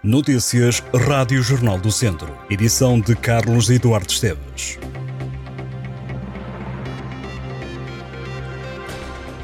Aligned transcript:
Notícias 0.00 0.80
Rádio 0.94 1.42
Jornal 1.42 1.76
do 1.76 1.90
Centro. 1.90 2.32
Edição 2.48 3.00
de 3.00 3.16
Carlos 3.16 3.68
Eduardo 3.68 4.08
Esteves. 4.08 4.78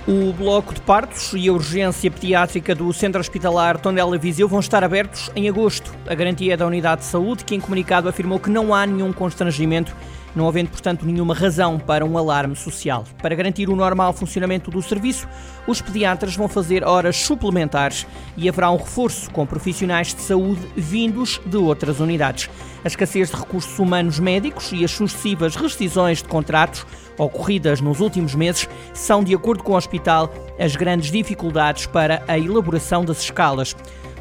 O 0.06 0.32
bloco 0.32 0.72
de 0.72 0.80
partos 0.82 1.32
e 1.34 1.48
a 1.48 1.52
urgência 1.52 2.08
pediátrica 2.08 2.72
do 2.72 2.92
Centro 2.92 3.20
Hospitalar 3.20 3.80
Tondela 3.80 4.16
Viseu 4.16 4.46
vão 4.46 4.60
estar 4.60 4.84
abertos 4.84 5.28
em 5.34 5.48
agosto. 5.48 5.92
A 6.06 6.14
garantia 6.14 6.54
é 6.54 6.56
da 6.56 6.68
Unidade 6.68 7.00
de 7.00 7.08
Saúde, 7.08 7.44
que 7.44 7.56
em 7.56 7.60
comunicado 7.60 8.08
afirmou 8.08 8.38
que 8.38 8.48
não 8.48 8.72
há 8.72 8.86
nenhum 8.86 9.12
constrangimento 9.12 9.92
não 10.34 10.48
havendo, 10.48 10.70
portanto, 10.70 11.06
nenhuma 11.06 11.34
razão 11.34 11.78
para 11.78 12.04
um 12.04 12.18
alarme 12.18 12.56
social. 12.56 13.04
Para 13.22 13.34
garantir 13.34 13.68
o 13.68 13.76
normal 13.76 14.12
funcionamento 14.12 14.70
do 14.70 14.82
serviço, 14.82 15.28
os 15.66 15.80
pediatras 15.80 16.36
vão 16.36 16.48
fazer 16.48 16.84
horas 16.84 17.16
suplementares 17.16 18.06
e 18.36 18.48
haverá 18.48 18.70
um 18.70 18.76
reforço 18.76 19.30
com 19.30 19.46
profissionais 19.46 20.14
de 20.14 20.20
saúde 20.20 20.60
vindos 20.76 21.40
de 21.46 21.56
outras 21.56 22.00
unidades. 22.00 22.50
A 22.84 22.88
escassez 22.88 23.30
de 23.30 23.36
recursos 23.36 23.78
humanos 23.78 24.18
médicos 24.18 24.72
e 24.72 24.84
as 24.84 24.90
sucessivas 24.90 25.56
rescisões 25.56 26.18
de 26.18 26.28
contratos 26.28 26.86
ocorridas 27.16 27.80
nos 27.80 28.00
últimos 28.00 28.34
meses 28.34 28.68
são, 28.92 29.22
de 29.22 29.34
acordo 29.34 29.62
com 29.62 29.72
o 29.72 29.76
hospital, 29.76 30.32
as 30.58 30.76
grandes 30.76 31.10
dificuldades 31.10 31.86
para 31.86 32.22
a 32.28 32.38
elaboração 32.38 33.04
das 33.04 33.20
escalas. 33.20 33.74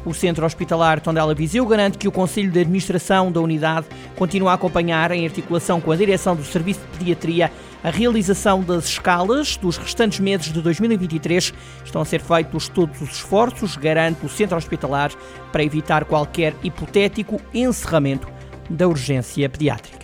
O 0.04 0.12
Centro 0.12 0.44
Hospitalar 0.44 1.00
Tondela 1.00 1.34
Viseu 1.34 1.64
garante 1.64 1.96
que 1.96 2.06
o 2.06 2.12
Conselho 2.12 2.50
de 2.50 2.60
Administração 2.60 3.32
da 3.32 3.40
unidade 3.40 3.86
continua 4.16 4.50
a 4.50 4.54
acompanhar, 4.54 5.10
em 5.12 5.24
articulação 5.24 5.80
com 5.80 5.90
a 5.90 5.96
direção 5.96 6.36
do 6.36 6.44
Serviço 6.44 6.80
de 6.80 6.98
Pediatria, 6.98 7.50
a 7.82 7.88
realização 7.88 8.62
das 8.62 8.84
escalas 8.84 9.56
dos 9.56 9.78
restantes 9.78 10.20
meses 10.20 10.52
de 10.52 10.60
2023. 10.60 11.54
Estão 11.84 12.02
a 12.02 12.04
ser 12.04 12.20
feitos 12.20 12.68
todos 12.68 13.00
os 13.00 13.12
esforços, 13.12 13.76
garante 13.76 14.26
o 14.26 14.28
Centro 14.28 14.58
Hospitalar, 14.58 15.10
para 15.50 15.64
evitar 15.64 16.04
qualquer 16.04 16.54
hipotético 16.62 17.40
encerramento 17.54 18.28
da 18.68 18.86
urgência 18.86 19.48
pediátrica. 19.48 20.03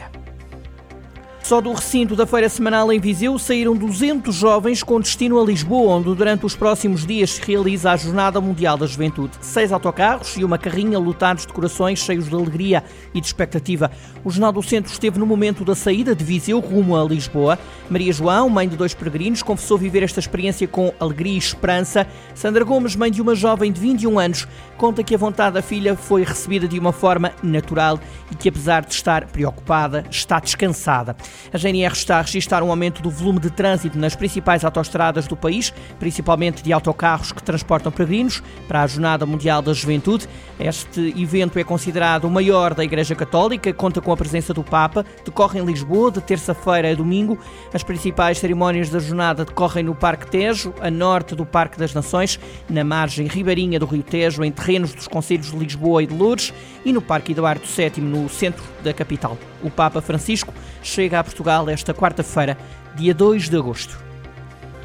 Só 1.51 1.61
do 1.61 1.73
recinto 1.73 2.15
da 2.15 2.29
Feira 2.29 2.49
Semanal 2.49 2.93
em 2.93 3.01
Viseu 3.01 3.37
saíram 3.37 3.75
200 3.75 4.33
jovens 4.33 4.85
com 4.85 5.01
destino 5.01 5.41
a 5.41 5.45
Lisboa, 5.45 5.97
onde 5.97 6.15
durante 6.15 6.47
os 6.47 6.55
próximos 6.55 7.05
dias 7.05 7.31
se 7.31 7.43
realiza 7.43 7.91
a 7.91 7.97
Jornada 7.97 8.41
Mundial 8.41 8.77
da 8.77 8.87
Juventude. 8.87 9.33
Seis 9.41 9.73
autocarros 9.73 10.37
e 10.37 10.45
uma 10.45 10.57
carrinha 10.57 10.97
lotados 10.97 11.45
de 11.45 11.53
corações 11.53 11.99
cheios 11.99 12.29
de 12.29 12.35
alegria 12.37 12.85
e 13.13 13.21
de 13.21 13.27
expectativa. 13.27 13.91
O 14.23 14.31
Jornal 14.31 14.53
do 14.53 14.63
Centro 14.63 14.93
esteve 14.93 15.19
no 15.19 15.27
momento 15.27 15.65
da 15.65 15.75
saída 15.75 16.15
de 16.15 16.23
Viseu 16.23 16.61
rumo 16.61 16.97
a 16.97 17.03
Lisboa. 17.03 17.59
Maria 17.89 18.13
João, 18.13 18.49
mãe 18.49 18.69
de 18.69 18.77
dois 18.77 18.95
peregrinos, 18.95 19.43
confessou 19.43 19.77
viver 19.77 20.05
esta 20.05 20.21
experiência 20.21 20.69
com 20.69 20.95
alegria 21.01 21.35
e 21.35 21.39
esperança. 21.39 22.07
Sandra 22.33 22.63
Gomes, 22.63 22.95
mãe 22.95 23.11
de 23.11 23.21
uma 23.21 23.35
jovem 23.35 23.73
de 23.73 23.81
21 23.81 24.21
anos, 24.21 24.47
conta 24.79 25.03
que 25.03 25.17
a 25.17 25.19
vontade 25.19 25.55
da 25.55 25.63
filha 25.63 25.97
foi 25.97 26.23
recebida 26.23 26.69
de 26.69 26.79
uma 26.79 26.93
forma 26.93 27.33
natural 27.43 27.99
e 28.31 28.37
que, 28.37 28.49
apesar 28.49 28.85
de 28.85 28.95
estar 28.95 29.27
preocupada, 29.27 30.05
está 30.09 30.39
descansada. 30.39 31.17
A 31.53 31.59
GNR 31.59 31.93
está 31.93 32.19
a 32.19 32.23
registrar 32.23 32.63
um 32.63 32.71
aumento 32.71 33.03
do 33.03 33.11
volume 33.11 33.41
de 33.41 33.51
trânsito 33.51 33.99
nas 33.99 34.15
principais 34.15 34.65
autoestradas 34.65 35.27
do 35.27 35.37
país, 35.37 35.73
principalmente 35.99 36.63
de 36.63 36.73
autocarros 36.73 37.33
que 37.33 37.43
transportam 37.43 37.91
peregrinos 37.91 38.43
para 38.69 38.83
a 38.83 38.87
Jornada 38.87 39.27
Mundial 39.27 39.63
da 39.63 39.73
Juventude. 39.73 40.29
Este 40.59 41.15
evento 41.17 41.59
é 41.59 41.65
considerado 41.65 42.25
o 42.25 42.31
maior 42.31 42.75
da 42.75 42.85
Igreja 42.85 43.15
Católica, 43.15 43.73
conta 43.73 44.01
com 44.01 44.13
a 44.13 44.17
presença 44.17 44.53
do 44.53 44.63
Papa, 44.63 45.05
decorre 45.25 45.59
em 45.59 45.65
Lisboa 45.65 46.11
de 46.11 46.21
terça-feira 46.21 46.91
a 46.91 46.95
domingo. 46.95 47.39
As 47.73 47.83
principais 47.83 48.39
cerimónias 48.39 48.91
da 48.91 48.99
jornada 48.99 49.45
decorrem 49.45 49.85
no 49.85 49.95
Parque 49.95 50.27
Tejo, 50.27 50.75
a 50.81 50.91
norte 50.91 51.35
do 51.35 51.47
Parque 51.47 51.79
das 51.79 51.95
Nações, 51.95 52.39
na 52.69 52.85
margem 52.85 53.27
ribeirinha 53.27 53.79
do 53.79 53.87
Rio 53.87 54.03
Tejo, 54.03 54.45
em 54.45 54.53
terrenos 54.53 54.93
dos 54.93 55.09
Conselhos 55.09 55.51
de 55.51 55.57
Lisboa 55.57 56.03
e 56.03 56.07
de 56.07 56.15
Lourdes, 56.15 56.53
e 56.85 56.93
no 56.93 57.01
Parque 57.01 57.33
Eduardo 57.33 57.65
VII, 57.65 58.03
no 58.03 58.29
centro 58.29 58.63
da 58.83 58.93
capital. 58.93 59.39
O 59.63 59.71
Papa 59.71 60.01
Francisco 60.01 60.53
chega 60.83 61.19
a 61.19 61.25
Portugal 61.25 61.69
esta 61.69 61.95
quarta-feira, 61.95 62.57
dia 62.97 63.15
2 63.15 63.49
de 63.49 63.57
agosto. 63.57 64.11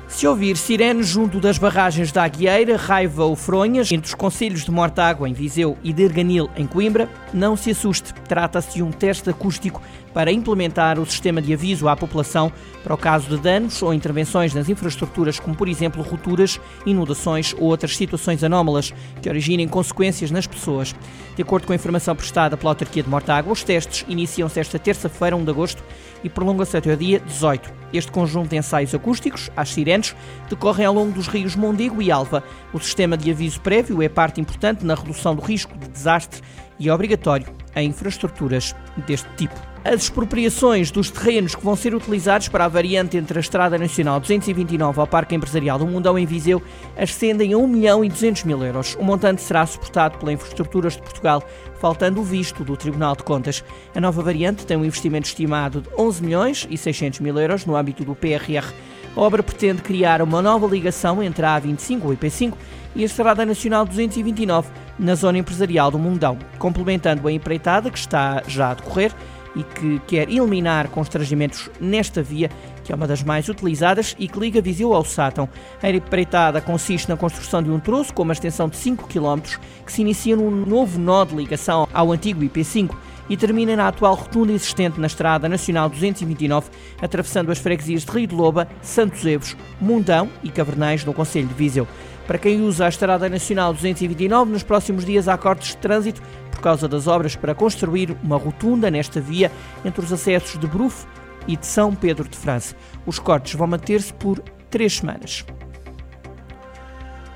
Se 0.07 0.27
ouvir 0.27 0.55
sirenes 0.55 1.07
junto 1.07 1.39
das 1.39 1.57
barragens 1.57 2.11
da 2.11 2.23
Aguieira, 2.23 2.77
Raiva 2.77 3.25
ou 3.25 3.35
Fronhas, 3.35 3.91
entre 3.91 4.07
os 4.07 4.13
conselhos 4.13 4.63
de 4.63 4.71
Mortágua, 4.71 5.27
em 5.27 5.33
Viseu, 5.33 5.77
e 5.83 5.91
de 5.91 6.03
Erganil, 6.03 6.49
em 6.55 6.65
Coimbra, 6.65 7.09
não 7.33 7.57
se 7.57 7.71
assuste. 7.71 8.13
Trata-se 8.27 8.75
de 8.75 8.83
um 8.83 8.91
teste 8.91 9.29
acústico 9.29 9.81
para 10.15 10.31
implementar 10.31 10.97
o 10.97 11.05
sistema 11.05 11.41
de 11.41 11.53
aviso 11.53 11.89
à 11.89 11.95
população 11.95 12.49
para 12.81 12.93
o 12.93 12.97
caso 12.97 13.27
de 13.27 13.37
danos 13.37 13.83
ou 13.83 13.93
intervenções 13.93 14.53
nas 14.53 14.69
infraestruturas, 14.69 15.41
como 15.41 15.57
por 15.57 15.67
exemplo 15.67 16.01
rupturas, 16.01 16.57
inundações 16.85 17.53
ou 17.53 17.63
outras 17.63 17.97
situações 17.97 18.41
anómalas 18.41 18.93
que 19.21 19.27
originem 19.27 19.67
consequências 19.67 20.31
nas 20.31 20.47
pessoas. 20.47 20.95
De 21.35 21.41
acordo 21.41 21.67
com 21.67 21.73
a 21.73 21.75
informação 21.75 22.15
prestada 22.15 22.55
pela 22.55 22.71
autarquia 22.71 23.03
de 23.03 23.09
Mortágua, 23.09 23.51
os 23.51 23.61
testes 23.61 24.05
iniciam-se 24.07 24.57
esta 24.57 24.79
terça-feira, 24.79 25.35
1 25.35 25.43
de 25.43 25.51
agosto, 25.51 25.83
e 26.23 26.29
prolongam-se 26.29 26.77
até 26.77 26.93
o 26.93 26.95
dia 26.97 27.19
18. 27.19 27.73
Este 27.91 28.09
conjunto 28.09 28.47
de 28.47 28.55
ensaios 28.55 28.95
acústicos, 28.95 29.51
às 29.53 29.67
sirenes, 29.67 30.15
decorrem 30.49 30.85
ao 30.85 30.93
longo 30.93 31.11
dos 31.11 31.27
rios 31.27 31.57
Mondego 31.57 32.01
e 32.01 32.09
Alva. 32.09 32.41
O 32.71 32.79
sistema 32.79 33.17
de 33.17 33.31
aviso 33.31 33.59
prévio 33.59 34.01
é 34.01 34.07
parte 34.07 34.39
importante 34.39 34.85
na 34.85 34.95
redução 34.95 35.35
do 35.35 35.41
risco 35.41 35.77
de 35.77 35.89
desastre 35.89 36.41
e 36.79 36.87
é 36.87 36.93
obrigatório 36.93 37.47
em 37.75 37.89
infraestruturas 37.89 38.73
deste 39.05 39.27
tipo. 39.35 39.74
As 39.85 40.01
expropriações 40.01 40.89
dos 40.89 41.11
terrenos 41.11 41.53
que 41.53 41.63
vão 41.63 41.75
ser 41.75 41.93
utilizados 41.93 42.47
para 42.47 42.65
a 42.65 42.67
variante 42.67 43.17
entre 43.17 43.37
a 43.37 43.39
Estrada 43.39 43.77
Nacional 43.77 44.19
229 44.19 44.99
ao 44.99 45.05
Parque 45.05 45.35
Empresarial 45.35 45.77
do 45.77 45.85
Mundão 45.85 46.17
em 46.17 46.25
Viseu 46.25 46.59
ascendem 46.97 47.53
a 47.53 47.57
1 47.59 47.67
milhão 47.67 48.03
e 48.03 48.09
200 48.09 48.45
mil 48.45 48.65
euros. 48.65 48.95
O 48.99 49.03
montante 49.03 49.43
será 49.43 49.63
suportado 49.63 50.17
pela 50.17 50.33
Infraestruturas 50.33 50.93
de 50.93 51.03
Portugal, 51.03 51.43
faltando 51.79 52.19
o 52.19 52.23
visto 52.23 52.63
do 52.63 52.75
Tribunal 52.75 53.15
de 53.15 53.21
Contas. 53.21 53.63
A 53.93 54.01
nova 54.01 54.23
variante 54.23 54.65
tem 54.65 54.75
um 54.75 54.83
investimento 54.83 55.27
estimado 55.27 55.81
de 55.81 55.89
11 55.95 56.23
milhões 56.23 56.67
e 56.67 56.79
600 56.79 57.19
mil 57.19 57.37
euros 57.37 57.63
no 57.67 57.75
âmbito 57.75 58.03
do 58.03 58.15
PRR. 58.15 58.73
A 59.15 59.21
obra 59.21 59.43
pretende 59.43 59.83
criar 59.83 60.19
uma 60.19 60.41
nova 60.41 60.65
ligação 60.65 61.21
entre 61.21 61.45
a 61.45 61.61
A25 61.61 62.05
ou 62.05 62.17
IP5 62.17 62.53
e 62.95 63.03
a 63.03 63.05
Estrada 63.05 63.45
Nacional 63.45 63.85
229 63.85 64.67
na 64.97 65.13
zona 65.13 65.37
empresarial 65.37 65.91
do 65.91 65.99
Mundão, 65.99 66.39
complementando 66.57 67.27
a 67.27 67.31
empreitada 67.31 67.91
que 67.91 67.99
está 67.99 68.41
já 68.47 68.71
a 68.71 68.73
decorrer 68.73 69.13
e 69.55 69.63
que 69.63 69.99
quer 70.07 70.29
eliminar 70.29 70.89
constrangimentos 70.89 71.69
nesta 71.79 72.21
via, 72.21 72.49
que 72.83 72.91
é 72.91 72.95
uma 72.95 73.07
das 73.07 73.23
mais 73.23 73.47
utilizadas 73.47 74.15
e 74.19 74.27
que 74.27 74.39
liga 74.39 74.61
Viseu 74.61 74.93
ao 74.93 75.05
Sátão. 75.05 75.49
A 75.81 75.89
empreitada 75.89 76.61
consiste 76.61 77.09
na 77.09 77.17
construção 77.17 77.63
de 77.63 77.69
um 77.69 77.79
troço 77.79 78.13
com 78.13 78.23
uma 78.23 78.33
extensão 78.33 78.67
de 78.67 78.75
5 78.77 79.07
km 79.07 79.41
que 79.85 79.91
se 79.91 80.01
inicia 80.01 80.35
num 80.35 80.51
novo 80.51 80.99
nó 80.99 81.23
de 81.23 81.35
ligação 81.35 81.87
ao 81.93 82.11
antigo 82.11 82.41
IP5 82.41 82.91
e 83.29 83.35
termina 83.35 83.75
na 83.75 83.87
atual 83.87 84.15
rotunda 84.15 84.51
existente 84.51 84.99
na 84.99 85.07
Estrada 85.07 85.49
Nacional 85.49 85.89
229, 85.89 86.69
atravessando 87.01 87.51
as 87.51 87.57
freguesias 87.57 88.05
de 88.05 88.11
Rio 88.11 88.27
de 88.27 88.35
Loba, 88.35 88.67
Santos 88.81 89.25
Evos, 89.25 89.55
Mundão 89.81 90.29
e 90.43 90.49
Cavernais, 90.49 91.03
no 91.03 91.13
Conselho 91.13 91.47
de 91.47 91.53
Viseu. 91.53 91.87
Para 92.27 92.39
quem 92.39 92.61
usa 92.61 92.85
a 92.85 92.89
Estrada 92.89 93.29
Nacional 93.29 93.71
229, 93.71 94.51
nos 94.51 94.63
próximos 94.63 95.05
dias 95.05 95.27
há 95.27 95.37
cortes 95.37 95.69
de 95.69 95.77
trânsito 95.77 96.21
causa 96.65 96.87
das 96.87 97.05
obras 97.05 97.35
para 97.35 97.53
construir 97.53 98.17
uma 98.23 98.37
rotunda 98.37 98.89
nesta 98.89 99.21
via 99.21 99.51
entre 99.85 100.03
os 100.03 100.11
acessos 100.11 100.59
de 100.59 100.65
Bruf 100.65 101.05
e 101.47 101.55
de 101.55 101.63
São 101.63 101.93
Pedro 101.93 102.27
de 102.27 102.35
França. 102.35 102.75
Os 103.05 103.19
cortes 103.19 103.53
vão 103.53 103.67
manter-se 103.67 104.11
por 104.11 104.39
três 104.71 104.97
semanas. 104.97 105.45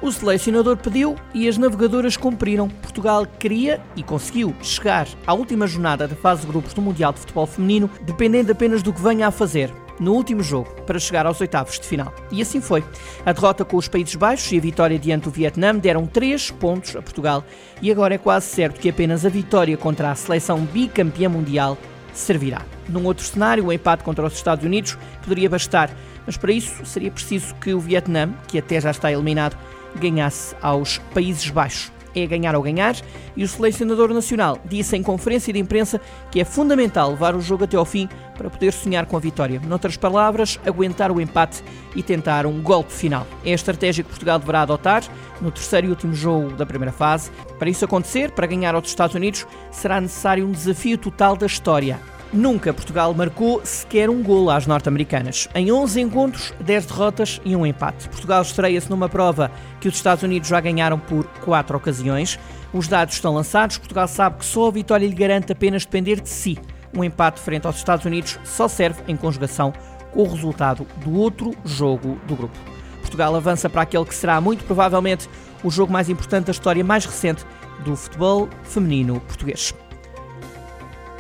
O 0.02 0.12
selecionador 0.12 0.78
pediu 0.78 1.16
e 1.32 1.48
as 1.48 1.60
navegadoras 1.60 2.18
cumpriram. 2.18 2.70
Portugal 2.70 3.28
queria 3.38 3.80
e 3.96 4.02
conseguiu 4.02 4.56
chegar 4.64 5.08
à 5.28 5.34
última 5.36 5.68
jornada 5.68 6.08
da 6.08 6.16
fase 6.16 6.42
de 6.42 6.48
grupos 6.48 6.74
do 6.74 6.82
Mundial 6.82 7.14
de 7.14 7.20
Futebol 7.20 7.46
Feminino, 7.46 7.88
dependendo 8.02 8.52
apenas 8.52 8.82
do 8.82 8.92
que 8.92 9.02
venha 9.02 9.28
a 9.28 9.32
fazer 9.32 9.72
no 10.00 10.14
último 10.14 10.42
jogo 10.42 10.70
para 10.84 11.00
chegar 11.00 11.26
aos 11.26 11.42
oitavos 11.42 11.80
de 11.80 11.88
final. 11.88 12.14
E 12.32 12.42
assim 12.42 12.62
foi. 12.62 12.84
A 13.26 13.32
derrota 13.32 13.66
com 13.66 13.78
os 13.78 13.88
Países 13.88 14.16
Baixos 14.16 14.52
e 14.52 14.58
a 14.58 14.62
vitória 14.62 14.98
diante 14.98 15.24
do 15.24 15.32
Vietnã 15.32 15.76
deram 15.76 16.06
3 16.06 16.52
pontos 16.52 16.96
a 16.96 17.02
Portugal 17.02 17.44
e 17.82 17.92
agora 17.92 18.16
é 18.16 18.18
quase 18.18 18.48
certo 18.48 18.80
que 18.80 18.90
apenas 18.90 19.26
a 19.26 19.30
vitória 19.30 19.76
contra 19.78 20.12
a 20.12 20.16
seleção 20.16 20.60
bicampeã 20.66 21.30
mundial 21.30 21.78
servirá. 22.14 22.62
Num 22.88 23.06
outro 23.06 23.26
cenário, 23.26 23.66
o 23.66 23.74
empate 23.74 24.04
contra 24.04 24.26
os 24.26 24.34
Estados 24.34 24.66
Unidos 24.66 24.98
poderia 25.22 25.50
bastar, 25.50 25.92
mas 26.26 26.38
para 26.38 26.52
isso 26.52 26.86
seria 26.86 27.12
preciso 27.12 27.56
que 27.56 27.74
o 27.74 27.80
Vietnã, 27.80 28.34
que 28.48 28.58
até 28.58 28.80
já 28.80 28.92
está 28.92 29.12
eliminado, 29.12 29.58
ganhasse 29.96 30.56
aos 30.62 30.98
Países 31.14 31.50
Baixos. 31.50 31.99
É 32.16 32.26
ganhar 32.26 32.56
ou 32.56 32.62
ganhar, 32.62 32.96
e 33.36 33.44
o 33.44 33.48
selecionador 33.48 34.14
nacional 34.14 34.58
disse 34.66 34.96
em 34.96 35.04
conferência 35.04 35.54
de 35.54 35.60
imprensa 35.60 36.02
que 36.32 36.40
é 36.40 36.46
fundamental 36.46 37.12
levar 37.12 37.36
o 37.36 37.42
jogo 37.42 37.64
até 37.64 37.78
ao 37.78 37.86
fim 37.86 38.10
para 38.38 38.50
poder 38.50 38.74
sonhar 38.74 39.06
com 39.06 39.16
a 39.18 39.20
vitória. 39.20 39.62
Noutras 39.68 39.98
palavras, 39.98 40.60
aguentar 40.66 41.12
o 41.12 41.22
empate 41.22 41.64
e 41.96 42.02
tentar 42.02 42.46
um 42.46 42.62
golpe 42.62 42.92
final. 42.92 43.28
É 43.46 43.52
a 43.52 43.56
estratégia 43.56 44.04
que 44.04 44.10
Portugal 44.10 44.40
deverá 44.40 44.62
adotar 44.62 45.04
no 45.42 45.52
terceiro 45.52 45.88
e 45.88 45.90
último 45.90 46.14
jogo 46.14 46.52
da 46.56 46.66
primeira 46.66 46.92
fase. 46.92 47.32
Para 47.58 47.70
isso 47.70 47.86
acontecer, 47.86 48.32
para 48.32 48.48
ganhar 48.48 48.76
aos 48.76 48.88
Estados 48.88 49.16
Unidos, 49.16 49.46
será 49.72 50.00
necessário 50.00 50.46
um 50.46 50.52
desafio 50.52 50.98
total 50.98 51.36
da 51.36 51.46
história 51.46 52.00
Nunca 52.32 52.72
Portugal 52.72 53.12
marcou 53.14 53.60
sequer 53.64 54.08
um 54.08 54.22
golo 54.22 54.52
às 54.52 54.68
norte-americanas. 54.68 55.48
Em 55.56 55.72
11 55.72 56.02
encontros, 56.02 56.54
10 56.60 56.86
derrotas 56.86 57.42
e 57.44 57.56
um 57.56 57.66
empate. 57.66 58.08
Portugal 58.08 58.44
estreia-se 58.44 58.88
numa 58.88 59.10
prova 59.10 59.52
que 59.82 59.88
os 59.88 59.96
Estados 59.96 60.24
Unidos 60.24 60.48
já 60.48 60.62
ganharam 60.62 61.00
por 61.00 61.26
quatro 61.44 61.76
ocasiões. 61.76 62.38
Os 62.72 62.88
dados 62.88 63.16
estão 63.16 63.34
lançados. 63.34 63.80
Portugal 63.80 64.08
sabe 64.08 64.38
que 64.38 64.46
só 64.46 64.68
a 64.68 64.72
vitória 64.72 65.08
lhe 65.08 65.16
garante 65.16 65.52
apenas 65.52 65.86
depender 65.86 66.22
de 66.22 66.30
si. 66.30 66.60
Um 66.96 67.04
empate 67.04 67.40
frente 67.40 67.66
aos 67.66 67.78
Estados 67.78 68.06
Unidos 68.06 68.40
só 68.44 68.68
serve 68.68 69.02
em 69.08 69.16
conjugação 69.16 69.74
com 70.12 70.22
o 70.22 70.32
resultado 70.32 70.86
do 70.98 71.16
outro 71.16 71.52
jogo 71.66 72.20
do 72.28 72.36
grupo. 72.36 72.58
Portugal 73.00 73.36
avança 73.36 73.68
para 73.68 73.82
aquele 73.82 74.06
que 74.06 74.14
será 74.14 74.40
muito 74.40 74.64
provavelmente 74.66 75.28
o 75.64 75.72
jogo 75.72 75.92
mais 75.92 76.10
importante 76.10 76.46
da 76.46 76.52
história 76.52 76.84
mais 76.84 77.06
recente 77.06 77.44
do 77.84 77.96
futebol 77.96 78.48
feminino 78.64 79.20
português. 79.22 79.74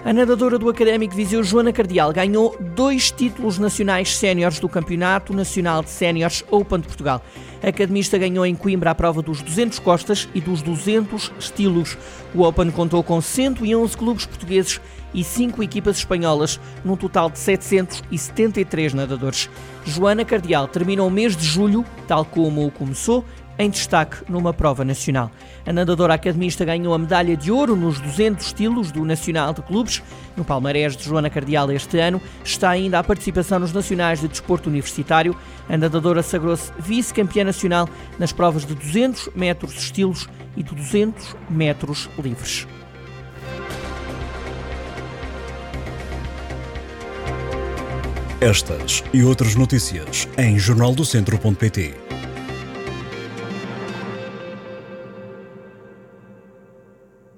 A 0.06 0.14
nadadora 0.14 0.58
do 0.58 0.70
Académico 0.70 1.14
Viseu, 1.14 1.44
Joana 1.44 1.74
Cardial, 1.74 2.14
ganhou 2.14 2.56
dois 2.74 3.12
títulos 3.12 3.60
nacionais 3.60 4.16
séniores 4.16 4.58
do 4.58 4.70
Campeonato 4.70 5.34
Nacional 5.34 5.84
de 5.84 5.90
Séniores 5.90 6.42
Open 6.50 6.80
de 6.80 6.88
Portugal. 6.88 7.22
A 7.62 7.68
academista 7.68 8.18
ganhou 8.18 8.46
em 8.46 8.56
Coimbra 8.56 8.92
a 8.92 8.96
prova 8.96 9.22
dos 9.22 9.42
200 9.42 9.78
costas 9.80 10.30
e 10.34 10.40
dos 10.40 10.62
200 10.62 11.34
estilos. 11.38 11.98
O 12.34 12.44
Open 12.44 12.72
contou 12.72 13.04
com 13.04 13.20
111 13.20 13.98
clubes 13.98 14.26
portugueses 14.26 14.80
e 15.14 15.22
5 15.22 15.62
equipas 15.62 15.98
espanholas, 15.98 16.62
num 16.86 16.96
total 16.96 17.30
de 17.30 17.38
773 17.38 18.94
nadadores. 18.94 19.50
Joana 19.86 20.24
Cardial 20.24 20.70
terminou 20.70 21.10
o 21.10 21.12
mês 21.12 21.36
de 21.36 21.46
julho, 21.46 21.84
tal 22.08 22.24
como 22.24 22.72
começou, 22.72 23.26
em 23.60 23.70
destaque 23.70 24.24
numa 24.30 24.54
prova 24.54 24.86
nacional. 24.86 25.30
A 25.68 25.74
nadadora 25.74 26.14
academista 26.14 26.64
ganhou 26.64 26.94
a 26.94 26.98
medalha 26.98 27.36
de 27.36 27.52
ouro 27.52 27.76
nos 27.76 28.00
200 28.00 28.46
estilos 28.46 28.90
do 28.90 29.04
Nacional 29.04 29.54
de 29.54 29.62
Clubes. 29.62 30.02
No 30.38 30.46
palmarés 30.46 30.96
de 30.96 31.04
Joana 31.04 31.30
Cardial 31.30 31.70
este 31.74 32.00
ano 32.00 32.22
está 32.44 32.70
ainda 32.70 32.98
a 32.98 33.04
participação 33.04 33.60
nos 33.60 33.74
Nacionais 33.74 34.22
de 34.22 34.30
Desporto 34.30 34.70
Universitário. 34.70 35.36
A 35.68 35.78
nadadora 35.78 36.24
sagrou-se 36.24 36.72
vice-campeã 36.80 37.44
nacional 37.44 37.90
nas 38.18 38.32
provas 38.32 38.66
de 38.66 38.74
200 38.74 39.32
metros 39.36 39.76
estilos 39.76 40.30
e 40.56 40.64
de 40.64 40.74
200 40.74 41.36
metros 41.50 42.10
livres. 42.18 42.66
Estas 48.40 49.04
e 49.14 49.22
outras 49.22 49.54
notícias 49.56 50.30
em 50.38 50.58
jornaldocentro.pt. 50.58 52.09